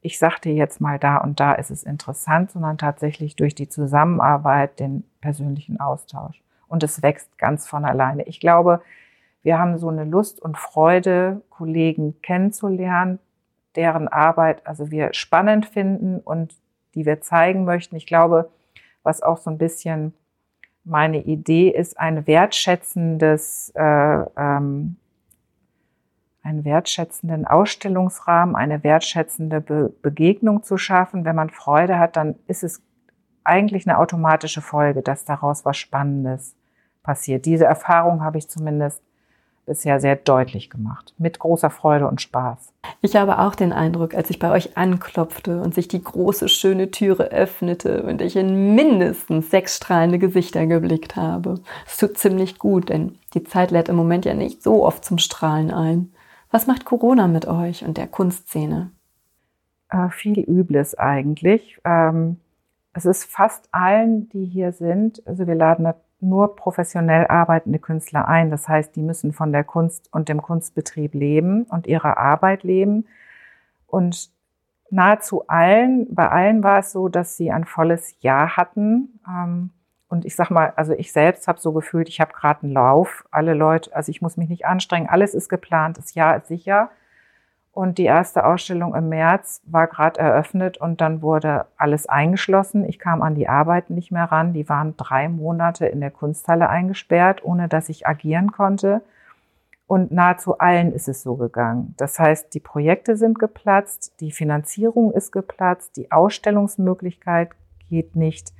[0.00, 4.80] ich sagte jetzt mal da und da ist es interessant, sondern tatsächlich durch die Zusammenarbeit,
[4.80, 6.42] den persönlichen Austausch.
[6.66, 8.24] Und es wächst ganz von alleine.
[8.24, 8.82] Ich glaube,
[9.44, 13.20] wir haben so eine Lust und Freude, Kollegen kennenzulernen,
[13.76, 16.54] deren Arbeit also wir spannend finden und
[16.94, 17.96] die wir zeigen möchten.
[17.96, 18.50] Ich glaube,
[19.02, 20.14] was auch so ein bisschen
[20.84, 23.82] meine Idee ist, ein wertschätzendes, äh,
[24.36, 24.96] ähm,
[26.42, 31.24] einen wertschätzenden Ausstellungsrahmen, eine wertschätzende Be Begegnung zu schaffen.
[31.24, 32.82] Wenn man Freude hat, dann ist es
[33.44, 36.56] eigentlich eine automatische Folge, dass daraus was Spannendes
[37.02, 37.46] passiert.
[37.46, 39.02] Diese Erfahrung habe ich zumindest
[39.66, 42.72] bisher sehr deutlich gemacht, mit großer Freude und Spaß.
[43.00, 46.90] Ich habe auch den Eindruck, als ich bei euch anklopfte und sich die große, schöne
[46.90, 51.60] Türe öffnete und ich in mindestens sechs strahlende Gesichter geblickt habe.
[51.86, 55.18] Es tut ziemlich gut, denn die Zeit lädt im Moment ja nicht so oft zum
[55.18, 56.12] Strahlen ein.
[56.50, 58.90] Was macht Corona mit euch und der Kunstszene?
[59.88, 61.80] Äh, viel Übles eigentlich.
[61.84, 62.38] Ähm,
[62.94, 65.86] es ist fast allen, die hier sind, also wir laden
[66.22, 68.50] nur professionell arbeitende Künstler ein.
[68.50, 73.06] Das heißt, die müssen von der Kunst und dem Kunstbetrieb leben und ihrer Arbeit leben.
[73.86, 74.30] Und
[74.90, 79.20] nahezu allen, bei allen war es so, dass sie ein volles Jahr hatten.
[79.28, 79.70] Ähm,
[80.08, 83.24] und ich sag mal, also ich selbst habe so gefühlt, ich habe gerade einen Lauf.
[83.30, 86.90] Alle Leute, also ich muss mich nicht anstrengen, alles ist geplant, das Jahr ist sicher.
[87.72, 92.86] Und die erste Ausstellung im März war gerade eröffnet und dann wurde alles eingeschlossen.
[92.86, 94.52] Ich kam an die Arbeit nicht mehr ran.
[94.52, 99.00] Die waren drei Monate in der Kunsthalle eingesperrt, ohne dass ich agieren konnte.
[99.86, 101.94] Und nahezu allen ist es so gegangen.
[101.96, 107.50] Das heißt, die Projekte sind geplatzt, die Finanzierung ist geplatzt, die Ausstellungsmöglichkeit
[107.88, 108.52] geht nicht.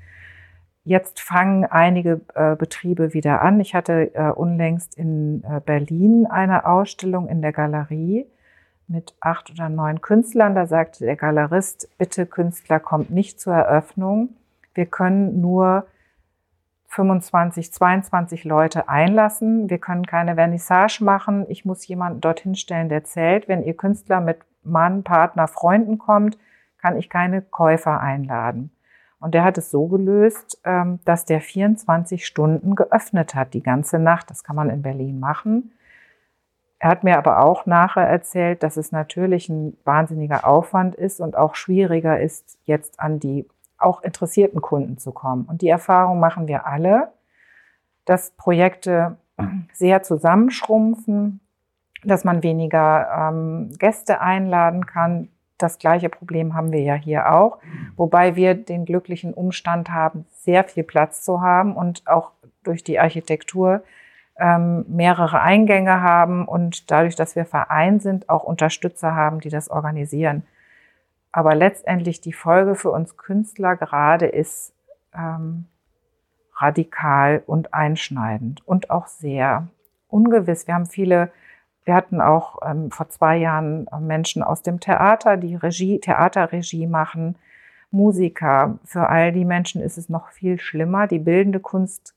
[0.85, 3.61] Jetzt fangen einige äh, Betriebe wieder an.
[3.61, 8.27] Ich hatte äh, unlängst in äh, Berlin eine Ausstellung in der Galerie
[8.93, 10.55] mit acht oder neun Künstlern.
[10.55, 14.37] Da sagte der Galerist, bitte Künstler, kommt nicht zur Eröffnung.
[14.75, 15.87] Wir können nur
[16.89, 19.71] 25, 22 Leute einlassen.
[19.71, 21.47] Wir können keine Vernissage machen.
[21.49, 23.49] Ich muss jemanden dorthin stellen, der zählt.
[23.49, 26.39] Wenn ihr Künstler mit Mann, Partner, Freunden kommt,
[26.79, 28.71] kann ich keine Käufer einladen.
[29.21, 33.99] Und der hat es so gelöst, ähm, dass der 24 Stunden geöffnet hat, die ganze
[33.99, 34.29] Nacht.
[34.31, 35.73] Das kann man in Berlin machen.
[36.83, 41.37] Er hat mir aber auch nachher erzählt, dass es natürlich ein wahnsinniger Aufwand ist und
[41.37, 43.47] auch schwieriger ist, jetzt an die
[43.79, 45.45] auch interessierten Kunden zu kommen.
[45.45, 47.13] Und die Erfahrung machen wir alle,
[48.05, 49.17] dass Projekte
[49.73, 51.39] sehr zusammenschrumpfen,
[52.03, 55.29] dass man weniger ähm, Gäste einladen kann.
[55.59, 57.59] Das gleiche Problem haben wir ja hier auch,
[57.95, 62.33] wobei wir den glücklichen Umstand haben, sehr viel Platz zu haben und auch
[62.65, 63.85] durch die Architektur
[64.39, 69.71] ähm, mehrere Eingänge haben und dadurch, dass wir Verein sind, auch Unterstützer haben, die das
[69.71, 70.45] organisieren.
[71.33, 74.75] Aber letztendlich die Folge für uns Künstler gerade ist
[75.15, 75.67] ähm,
[76.57, 79.69] radikal und einschneidend und auch sehr
[80.09, 80.67] ungewiss.
[80.67, 81.31] Wir haben viele,
[81.85, 87.37] wir hatten auch ähm, vor zwei Jahren Menschen aus dem Theater, die Regie, Theaterregie machen,
[87.91, 88.79] Musiker.
[88.85, 91.07] Für all die Menschen ist es noch viel schlimmer.
[91.07, 92.15] Die bildende Kunst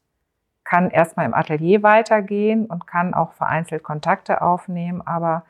[0.75, 5.45] kann erstmal im Atelier weitergehen und kann auch vereinzelt Kontakte aufnehmen, aber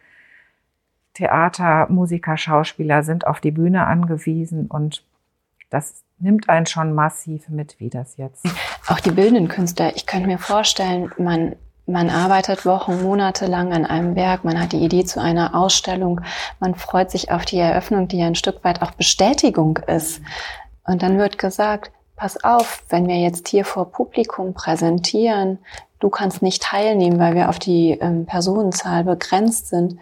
[1.16, 5.04] Theater, Musiker, Schauspieler sind auf die Bühne angewiesen und
[5.72, 8.46] das nimmt einen schon massiv mit, wie das jetzt.
[8.88, 11.56] Auch die bildenden Künstler, ich könnte mir vorstellen, man,
[11.88, 16.22] man arbeitet Wochen, Monate lang an einem Werk, man hat die Idee zu einer Ausstellung,
[16.60, 20.22] man freut sich auf die Eröffnung, die ja ein Stück weit auch Bestätigung ist.
[20.84, 25.60] Und dann wird gesagt, pass auf, wenn wir jetzt hier vor Publikum präsentieren,
[26.00, 29.98] du kannst nicht teilnehmen, weil wir auf die ähm, Personenzahl begrenzt sind.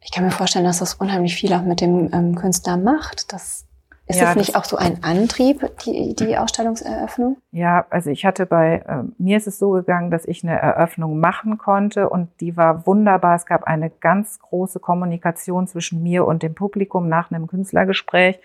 [0.00, 3.32] Ich kann mir vorstellen, dass das unheimlich viel auch mit dem ähm, Künstler macht.
[3.32, 3.66] Das,
[4.06, 7.36] ist ja, das nicht auch so ein Antrieb, die, die Ausstellungseröffnung?
[7.52, 11.20] Ja, also ich hatte bei, äh, mir ist es so gegangen, dass ich eine Eröffnung
[11.20, 13.36] machen konnte und die war wunderbar.
[13.36, 18.40] Es gab eine ganz große Kommunikation zwischen mir und dem Publikum nach einem Künstlergespräch.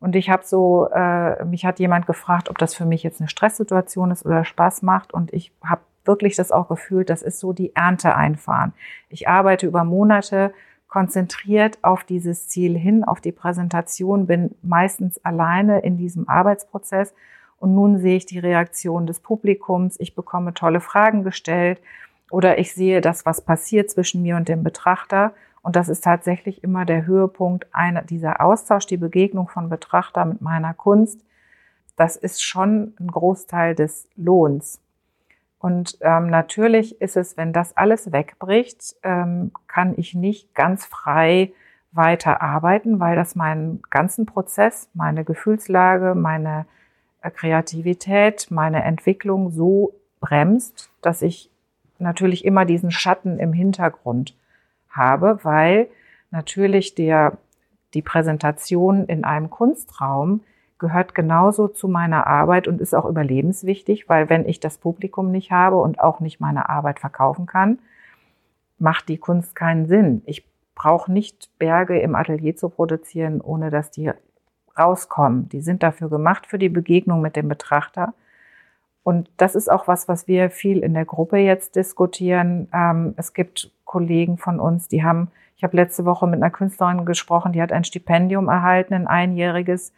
[0.00, 3.28] Und ich habe so, äh, mich hat jemand gefragt, ob das für mich jetzt eine
[3.28, 5.12] Stresssituation ist oder Spaß macht.
[5.12, 8.72] Und ich habe wirklich das auch gefühlt, das ist so die Ernte einfahren.
[9.10, 10.52] Ich arbeite über Monate
[10.88, 17.14] konzentriert auf dieses Ziel hin, auf die Präsentation, bin meistens alleine in diesem Arbeitsprozess.
[17.58, 19.96] Und nun sehe ich die Reaktion des Publikums.
[20.00, 21.80] Ich bekomme tolle Fragen gestellt
[22.30, 25.32] oder ich sehe das, was passiert zwischen mir und dem Betrachter.
[25.62, 30.40] Und das ist tatsächlich immer der Höhepunkt einer, dieser Austausch, die Begegnung von Betrachter mit
[30.40, 31.20] meiner Kunst.
[31.96, 34.80] Das ist schon ein Großteil des Lohns.
[35.58, 41.52] Und ähm, natürlich ist es, wenn das alles wegbricht, ähm, kann ich nicht ganz frei
[41.92, 46.64] weiter arbeiten, weil das meinen ganzen Prozess, meine Gefühlslage, meine
[47.20, 51.50] äh, Kreativität, meine Entwicklung so bremst, dass ich
[51.98, 54.34] natürlich immer diesen Schatten im Hintergrund
[54.90, 55.88] habe, weil
[56.30, 57.38] natürlich der,
[57.94, 60.42] die Präsentation in einem Kunstraum
[60.78, 65.52] gehört genauso zu meiner Arbeit und ist auch überlebenswichtig, weil wenn ich das Publikum nicht
[65.52, 67.78] habe und auch nicht meine Arbeit verkaufen kann,
[68.78, 70.22] macht die Kunst keinen Sinn.
[70.24, 74.10] Ich brauche nicht Berge im Atelier zu produzieren, ohne dass die
[74.78, 75.48] rauskommen.
[75.50, 78.14] Die sind dafür gemacht, für die Begegnung mit dem Betrachter.
[79.02, 82.68] Und das ist auch was, was wir viel in der Gruppe jetzt diskutieren.
[82.72, 87.04] Ähm, es gibt Kollegen von uns, die haben, ich habe letzte Woche mit einer Künstlerin
[87.04, 89.92] gesprochen, die hat ein Stipendium erhalten, ein einjähriges,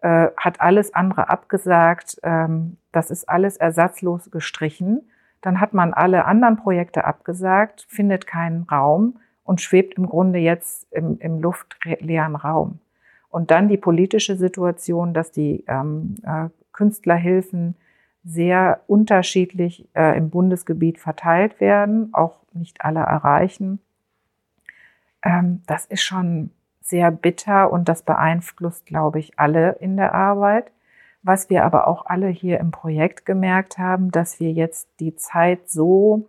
[0.00, 2.18] äh, hat alles andere abgesagt.
[2.22, 5.10] Ähm, das ist alles ersatzlos gestrichen.
[5.40, 10.90] Dann hat man alle anderen Projekte abgesagt, findet keinen Raum und schwebt im Grunde jetzt
[10.92, 12.80] im, im luftleeren Raum.
[13.30, 17.76] Und dann die politische Situation, dass die ähm, äh, Künstlerhilfen
[18.28, 23.80] sehr unterschiedlich äh, im Bundesgebiet verteilt werden, auch nicht alle erreichen.
[25.24, 26.50] Ähm, das ist schon
[26.82, 30.70] sehr bitter und das beeinflusst, glaube ich, alle in der Arbeit.
[31.22, 35.68] Was wir aber auch alle hier im Projekt gemerkt haben, dass wir jetzt die Zeit
[35.68, 36.28] so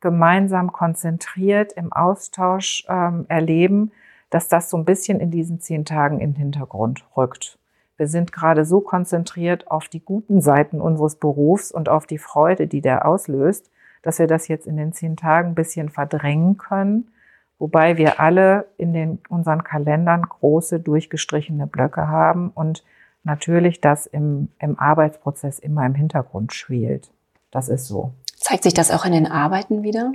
[0.00, 3.92] gemeinsam konzentriert im Austausch ähm, erleben,
[4.30, 7.58] dass das so ein bisschen in diesen zehn Tagen in den Hintergrund rückt.
[7.96, 12.66] Wir sind gerade so konzentriert auf die guten Seiten unseres Berufs und auf die Freude,
[12.66, 13.70] die der auslöst,
[14.02, 17.10] dass wir das jetzt in den zehn Tagen ein bisschen verdrängen können,
[17.58, 22.84] wobei wir alle in den, unseren Kalendern große durchgestrichene Blöcke haben und
[23.24, 27.10] natürlich das im, im Arbeitsprozess immer im Hintergrund schwelt.
[27.50, 28.12] Das ist so.
[28.36, 30.12] Zeigt sich das auch in den Arbeiten wieder?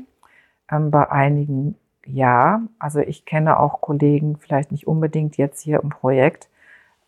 [0.72, 2.62] Ähm, bei einigen ja.
[2.80, 6.48] Also ich kenne auch Kollegen, vielleicht nicht unbedingt jetzt hier im Projekt,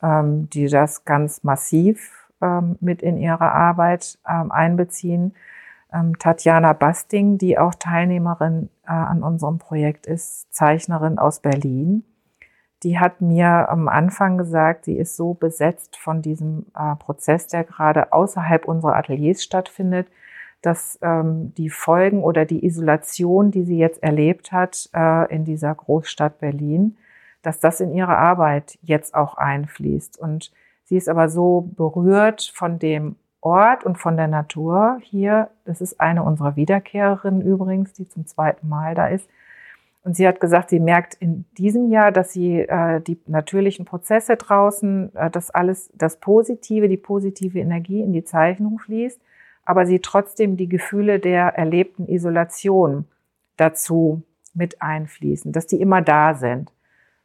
[0.03, 5.33] ähm, die das ganz massiv ähm, mit in ihre Arbeit ähm, einbeziehen.
[5.91, 12.03] Ähm, Tatjana Basting, die auch Teilnehmerin äh, an unserem Projekt ist, Zeichnerin aus Berlin
[12.83, 17.63] die hat mir am Anfang gesagt, sie ist so besetzt von diesem äh, Prozess, der
[17.63, 20.07] gerade außerhalb unserer Ateliers stattfindet,
[20.61, 25.73] dass ähm, die Folgen oder die Isolation, die sie jetzt erlebt hat äh, in dieser
[25.73, 26.97] Großstadt Berlin,
[27.43, 30.17] dass das in ihre Arbeit jetzt auch einfließt.
[30.17, 30.51] Und
[30.85, 35.49] sie ist aber so berührt von dem Ort und von der Natur hier.
[35.65, 39.29] Das ist eine unserer Wiederkehrerinnen übrigens, die zum zweiten Mal da ist
[40.03, 44.35] und sie hat gesagt, sie merkt in diesem Jahr, dass sie äh, die natürlichen Prozesse
[44.35, 49.21] draußen, äh, dass alles, das Positive, die positive Energie in die Zeichnung fließt,
[49.63, 53.05] aber sie trotzdem die Gefühle der erlebten Isolation
[53.55, 56.69] dazu mit einfließen, dass die immer da sind.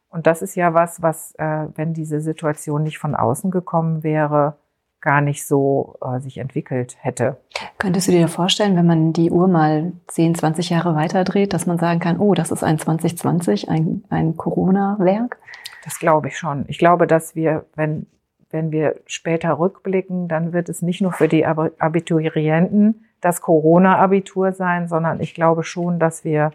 [0.09, 4.55] Und das ist ja was, was, äh, wenn diese Situation nicht von außen gekommen wäre,
[5.01, 7.37] gar nicht so äh, sich entwickelt hätte.
[7.77, 11.77] Könntest du dir vorstellen, wenn man die Uhr mal 10, 20 Jahre weiterdreht, dass man
[11.77, 15.37] sagen kann, oh, das ist ein 2020, ein, ein Corona-Werk?
[15.83, 16.65] Das glaube ich schon.
[16.67, 18.07] Ich glaube, dass wir, wenn,
[18.49, 24.87] wenn wir später rückblicken, dann wird es nicht nur für die Abiturienten das Corona-Abitur sein,
[24.87, 26.51] sondern ich glaube schon, dass wir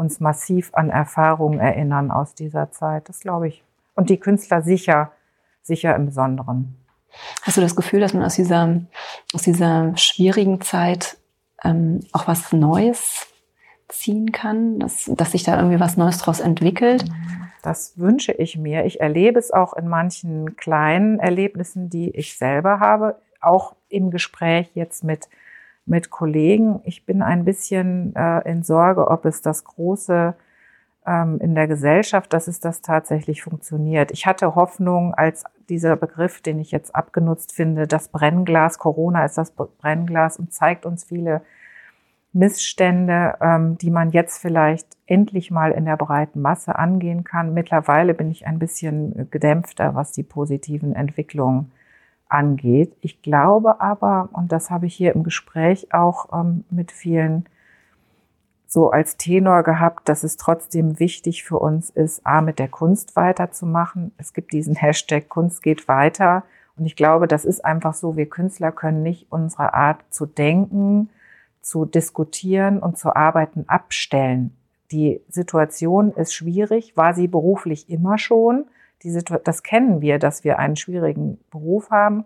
[0.00, 3.08] uns massiv an Erfahrungen erinnern aus dieser Zeit.
[3.08, 3.62] Das glaube ich.
[3.94, 5.12] Und die Künstler sicher,
[5.60, 6.76] sicher im Besonderen.
[7.42, 8.80] Hast du das Gefühl, dass man aus dieser,
[9.34, 11.18] aus dieser schwierigen Zeit
[11.62, 13.26] ähm, auch was Neues
[13.88, 17.04] ziehen kann, dass, dass sich da irgendwie was Neues daraus entwickelt?
[17.62, 18.86] Das wünsche ich mir.
[18.86, 24.70] Ich erlebe es auch in manchen kleinen Erlebnissen, die ich selber habe, auch im Gespräch
[24.72, 25.28] jetzt mit,
[25.86, 26.80] mit Kollegen.
[26.84, 30.34] Ich bin ein bisschen äh, in Sorge, ob es das große
[31.06, 34.10] ähm, in der Gesellschaft, dass es das tatsächlich funktioniert.
[34.12, 39.38] Ich hatte Hoffnung, als dieser Begriff, den ich jetzt abgenutzt finde, das Brennglas, Corona ist
[39.38, 41.42] das Brennglas und zeigt uns viele
[42.32, 47.54] Missstände, ähm, die man jetzt vielleicht endlich mal in der breiten Masse angehen kann.
[47.54, 51.72] Mittlerweile bin ich ein bisschen gedämpfter, was die positiven Entwicklungen
[52.30, 52.96] angeht.
[53.00, 57.46] Ich glaube aber, und das habe ich hier im Gespräch auch ähm, mit vielen
[58.66, 63.16] so als Tenor gehabt, dass es trotzdem wichtig für uns ist, A, mit der Kunst
[63.16, 64.12] weiterzumachen.
[64.16, 66.44] Es gibt diesen Hashtag Kunst geht weiter.
[66.76, 71.10] Und ich glaube, das ist einfach so, wir Künstler können nicht unsere Art zu denken,
[71.60, 74.56] zu diskutieren und zu arbeiten abstellen.
[74.92, 78.66] Die Situation ist schwierig, war sie beruflich immer schon.
[79.02, 82.24] Die das kennen wir, dass wir einen schwierigen Beruf haben,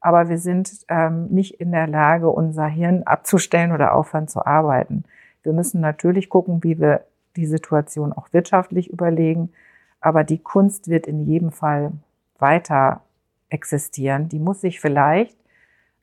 [0.00, 5.04] aber wir sind ähm, nicht in der Lage, unser Hirn abzustellen oder aufhören zu arbeiten.
[5.42, 7.04] Wir müssen natürlich gucken, wie wir
[7.36, 9.52] die Situation auch wirtschaftlich überlegen.
[10.00, 11.92] Aber die Kunst wird in jedem Fall
[12.38, 13.02] weiter
[13.48, 14.28] existieren.
[14.28, 15.36] Die muss sich vielleicht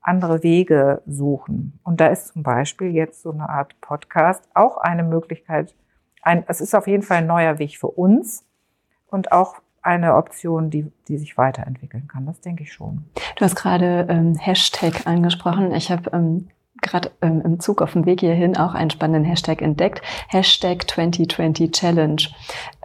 [0.02, 1.80] andere Wege suchen.
[1.84, 5.76] Und da ist zum Beispiel jetzt so eine Art Podcast auch eine Möglichkeit.
[6.22, 8.46] Ein, es ist auf jeden Fall ein neuer Weg für uns
[9.08, 12.26] und auch eine Option, die, die sich weiterentwickeln kann.
[12.26, 13.06] Das denke ich schon.
[13.36, 15.74] Du hast gerade ähm, Hashtag angesprochen.
[15.74, 16.48] Ich habe ähm,
[16.82, 20.02] gerade ähm, im Zug auf dem Weg hierhin auch einen spannenden Hashtag entdeckt.
[20.30, 22.22] Hashtag 2020 Challenge.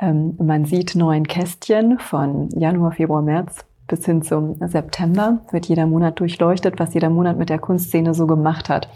[0.01, 5.41] Ähm, man sieht neun Kästchen von Januar, Februar, März bis hin zum September.
[5.51, 8.89] Wird jeder Monat durchleuchtet, was jeder Monat mit der Kunstszene so gemacht hat.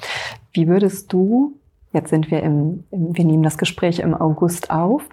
[0.53, 1.55] Wie würdest du,
[1.93, 5.09] jetzt sind wir im, wir nehmen das Gespräch im August auf,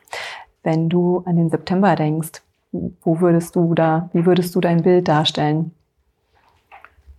[0.64, 5.08] wenn du an den September denkst, wo würdest du da, wie würdest du dein Bild
[5.08, 5.72] darstellen?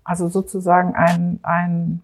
[0.05, 2.03] Also sozusagen ein, ein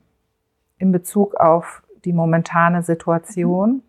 [0.79, 3.83] in Bezug auf die momentane Situation.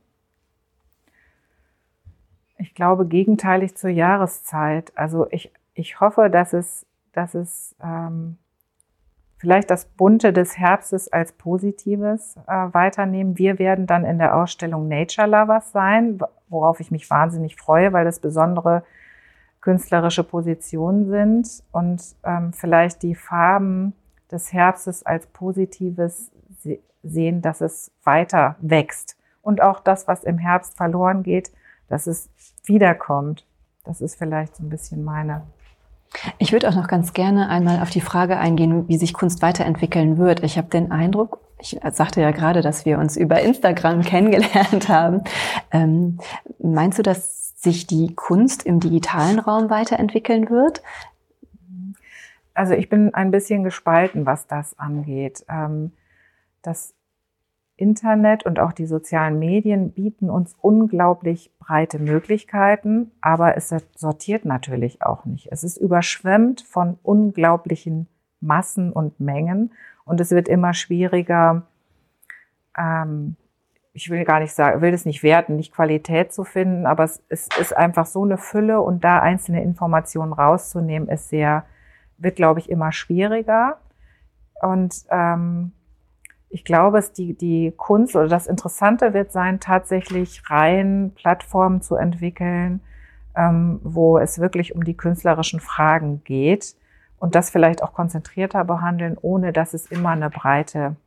[2.57, 4.91] Ich glaube, gegenteilig zur Jahreszeit.
[4.95, 8.37] Also ich, ich hoffe, dass es, dass es ähm,
[9.37, 13.37] vielleicht das Bunte des Herbstes als Positives äh, weiternehmen.
[13.37, 18.05] Wir werden dann in der Ausstellung Nature Lovers sein, worauf ich mich wahnsinnig freue, weil
[18.05, 18.83] das besondere
[19.68, 23.91] künstlerische Positionen sind und ähm, vielleicht die Farben
[24.32, 26.32] des Herbstes als Positives
[27.03, 31.51] sehen, dass es weiter wächst und auch das, was im Herbst verloren geht,
[31.89, 32.30] dass es
[32.63, 33.45] wiederkommt.
[33.84, 35.43] Das ist vielleicht so ein bisschen meine
[36.39, 40.18] ich würde auch noch ganz gerne einmal auf die Frage eingehen, wie sich Kunst weiterentwickeln
[40.18, 40.41] wird.
[40.41, 45.24] Ich habe den Eindruck, ich sagte ja gerade, dass wir uns über Instagram kennengelernt haben.
[45.72, 46.20] Ähm,
[46.59, 50.83] meinst du, dass sich die Kunst im digitalen Raum weiterentwickeln wird?
[52.53, 55.43] Also ich bin ein bisschen gespalten, was das angeht.
[55.49, 55.91] Ähm,
[56.61, 56.93] das
[57.75, 65.01] Internet und auch die sozialen Medien bieten uns unglaublich breite Möglichkeiten, aber es sortiert natürlich
[65.01, 65.49] auch nicht.
[65.51, 68.07] Es ist überschwemmt von unglaublichen
[68.39, 69.73] Massen und Mengen
[70.05, 71.63] und es wird immer schwieriger,
[72.77, 73.35] ähm,
[73.97, 77.23] ich will gar nicht sagen, will es nicht werten, nicht Qualität zu finden, aber es,
[77.29, 81.65] es ist einfach so eine Fülle und da einzelne Informationen rauszunehmen, ist sehr,
[82.19, 83.77] wird, glaube ich, immer schwieriger.
[84.61, 85.71] Und ähm,
[86.49, 91.95] ich glaube, es die, die Kunst oder das Interessante wird sein, tatsächlich rein Plattformen zu
[91.95, 92.81] entwickeln,
[93.35, 96.75] ähm, wo es wirklich um die künstlerischen Fragen geht
[97.17, 100.97] und das vielleicht auch konzentrierter behandeln, ohne dass es immer eine breite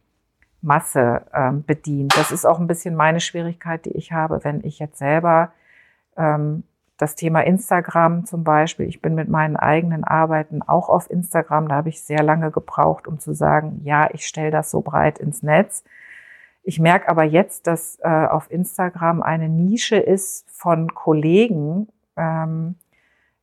[0.63, 2.17] Masse ähm, bedient.
[2.17, 5.53] Das ist auch ein bisschen meine Schwierigkeit, die ich habe, wenn ich jetzt selber
[6.17, 6.65] ähm,
[7.01, 8.87] das Thema Instagram zum Beispiel.
[8.87, 11.69] Ich bin mit meinen eigenen Arbeiten auch auf Instagram.
[11.69, 15.19] Da habe ich sehr lange gebraucht, um zu sagen, ja, ich stelle das so breit
[15.19, 15.83] ins Netz.
[16.63, 21.89] Ich merke aber jetzt, dass äh, auf Instagram eine Nische ist von Kollegen.
[22.17, 22.75] Ähm,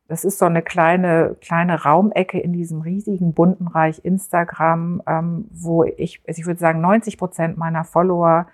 [0.08, 5.84] das ist so eine kleine, kleine Raumecke in diesem riesigen bunten Reich Instagram, ähm, wo
[5.84, 8.46] ich, also ich würde sagen, 90 Prozent meiner Follower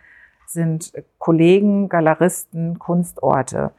[0.47, 3.73] sind Kollegen, Galeristen, Kunstorte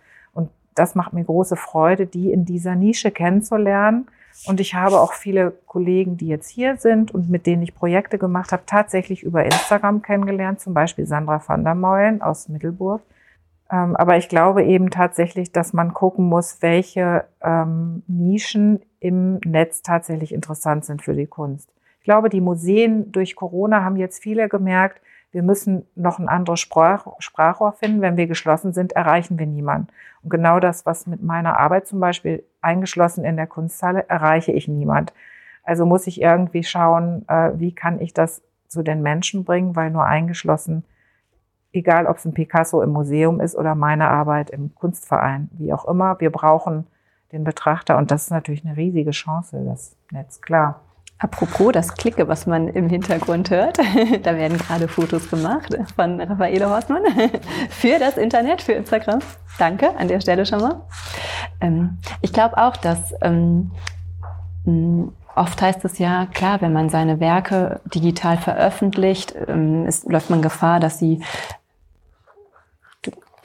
[0.76, 4.08] das macht mir große Freude, die in dieser Nische kennenzulernen.
[4.46, 8.18] Und ich habe auch viele Kollegen, die jetzt hier sind und mit denen ich Projekte
[8.18, 13.02] gemacht habe, tatsächlich über Instagram kennengelernt, zum Beispiel Sandra van der Meulen aus Mittelburg.
[13.76, 19.82] Ähm, aber ich glaube eben tatsächlich, dass man gucken muss, welche ähm, Nischen im Netz
[19.82, 21.70] tatsächlich interessant sind für die Kunst.
[22.00, 25.02] Ich glaube, die Museen durch Corona haben jetzt viele gemerkt,
[25.32, 28.00] wir müssen noch ein anderes Sprach, Sprachrohr finden.
[28.00, 29.90] Wenn wir geschlossen sind, erreichen wir niemanden.
[30.24, 34.70] Und genau das, was mit meiner Arbeit zum Beispiel eingeschlossen in der Kunsthalle, erreiche ich
[34.70, 35.14] niemand.
[35.64, 39.92] Also muss ich irgendwie schauen, äh, wie kann ich das zu den Menschen bringen, weil
[39.92, 40.86] nur eingeschlossen,
[41.76, 45.86] egal ob es ein Picasso im Museum ist oder meine Arbeit im Kunstverein, wie auch
[45.86, 46.88] immer, wir brauchen
[47.32, 50.82] den Betrachter und das ist natürlich eine riesige Chance, das Netz, klar.
[51.18, 53.78] Apropos das Klicke, was man im Hintergrund hört,
[54.24, 57.04] da werden gerade Fotos gemacht von Raffaele Horstmann
[57.70, 59.20] für das Internet, für Instagram.
[59.58, 60.82] Danke an der Stelle schon mal.
[61.62, 63.72] Ähm, ich glaube auch, dass ähm,
[65.36, 70.80] oft heißt es ja, klar, wenn man seine Werke digital veröffentlicht, ähm, läuft man Gefahr,
[70.80, 71.22] dass sie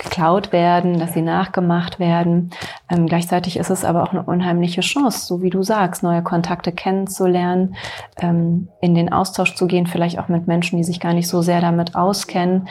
[0.03, 2.51] geklaut werden, dass sie nachgemacht werden.
[2.90, 6.72] Ähm, gleichzeitig ist es aber auch eine unheimliche Chance, so wie du sagst, neue Kontakte
[6.72, 7.76] kennenzulernen,
[8.16, 11.42] ähm, in den Austausch zu gehen, vielleicht auch mit Menschen, die sich gar nicht so
[11.42, 12.68] sehr damit auskennen.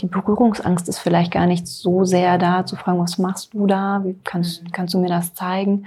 [0.00, 4.00] Die Berührungsangst ist vielleicht gar nicht so sehr da, zu fragen, was machst du da?
[4.04, 5.86] Wie kannst, kannst du mir das zeigen?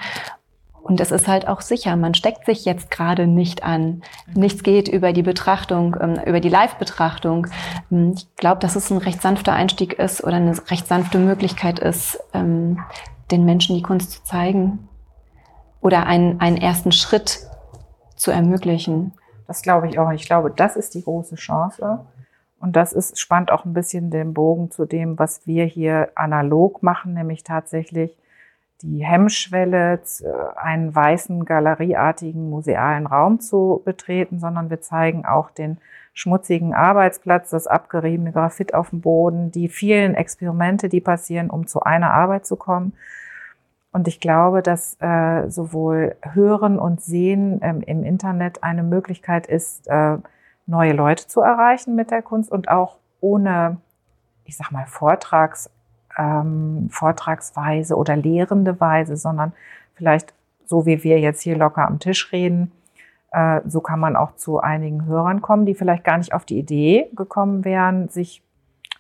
[0.83, 4.03] Und es ist halt auch sicher, man steckt sich jetzt gerade nicht an.
[4.35, 7.47] Nichts geht über die Betrachtung, ähm, über die Live-Betrachtung.
[7.89, 11.79] Ähm, ich glaube, dass es ein recht sanfter Einstieg ist oder eine recht sanfte Möglichkeit
[11.79, 12.81] ist, ähm,
[13.31, 14.89] den Menschen die Kunst zu zeigen
[15.79, 17.39] oder einen, einen ersten Schritt
[18.17, 19.13] zu ermöglichen.
[19.47, 20.11] Das glaube ich auch.
[20.11, 22.05] Ich glaube, das ist die große Chance.
[22.59, 26.83] Und das ist, spannt auch ein bisschen den Bogen zu dem, was wir hier analog
[26.83, 28.17] machen, nämlich tatsächlich
[28.83, 30.01] die Hemmschwelle,
[30.57, 35.77] einen weißen, galerieartigen, musealen Raum zu betreten, sondern wir zeigen auch den
[36.13, 41.81] schmutzigen Arbeitsplatz, das abgeriebene Graphit auf dem Boden, die vielen Experimente, die passieren, um zu
[41.81, 42.93] einer Arbeit zu kommen.
[43.93, 49.87] Und ich glaube, dass äh, sowohl Hören und Sehen ähm, im Internet eine Möglichkeit ist,
[49.87, 50.17] äh,
[50.65, 53.77] neue Leute zu erreichen mit der Kunst und auch ohne,
[54.45, 55.69] ich sag mal, Vortrags
[56.17, 59.53] ähm, Vortragsweise oder lehrende Weise, sondern
[59.95, 60.33] vielleicht
[60.65, 62.71] so wie wir jetzt hier locker am Tisch reden.
[63.31, 66.59] Äh, so kann man auch zu einigen Hörern kommen, die vielleicht gar nicht auf die
[66.59, 68.43] Idee gekommen wären, sich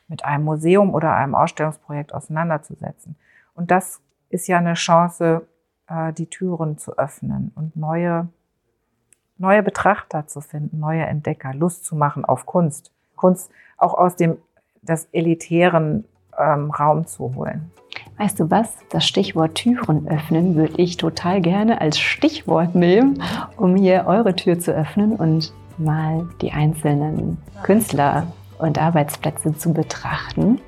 [0.07, 3.15] mit einem Museum oder einem Ausstellungsprojekt auseinanderzusetzen.
[3.55, 5.47] Und das ist ja eine Chance,
[5.87, 8.27] äh, die Türen zu öffnen und neue,
[9.37, 12.91] neue Betrachter zu finden, neue Entdecker, Lust zu machen auf Kunst.
[13.15, 14.37] Kunst auch aus dem
[14.81, 16.03] das elitären
[16.39, 17.71] ähm, Raum zu holen.
[18.17, 18.77] Weißt du was?
[18.89, 23.21] Das Stichwort Türen öffnen würde ich total gerne als Stichwort nehmen,
[23.57, 28.27] um hier eure Tür zu öffnen und mal die einzelnen Künstler
[28.59, 30.59] und Arbeitsplätze zu betrachten.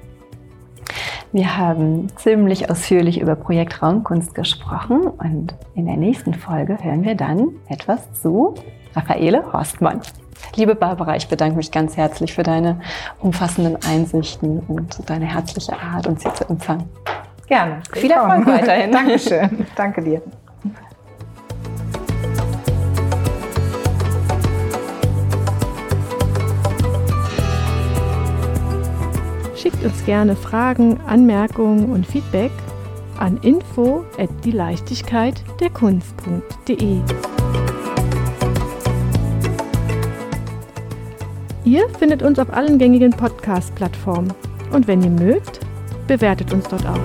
[1.32, 7.16] Wir haben ziemlich ausführlich über Projekt Raumkunst gesprochen und in der nächsten Folge hören wir
[7.16, 8.55] dann etwas zu
[8.95, 10.01] Raffaele Horstmann.
[10.55, 12.81] Liebe Barbara, ich bedanke mich ganz herzlich für deine
[13.19, 16.89] umfassenden Einsichten und deine herzliche Art, uns hier zu empfangen.
[17.47, 17.81] Gerne.
[17.93, 18.91] Viel Erfolg weiterhin.
[18.93, 19.65] Dankeschön.
[19.75, 20.21] Danke dir.
[29.55, 32.51] Schickt uns gerne Fragen, Anmerkungen und Feedback
[33.17, 34.05] an info
[41.66, 44.32] Ihr findet uns auf allen gängigen Podcast-Plattformen
[44.72, 45.59] und wenn ihr mögt,
[46.07, 46.99] bewertet uns dort auch.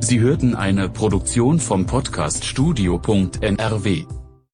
[0.00, 4.15] Sie hörten eine Produktion vom Podcast Studio.nrw.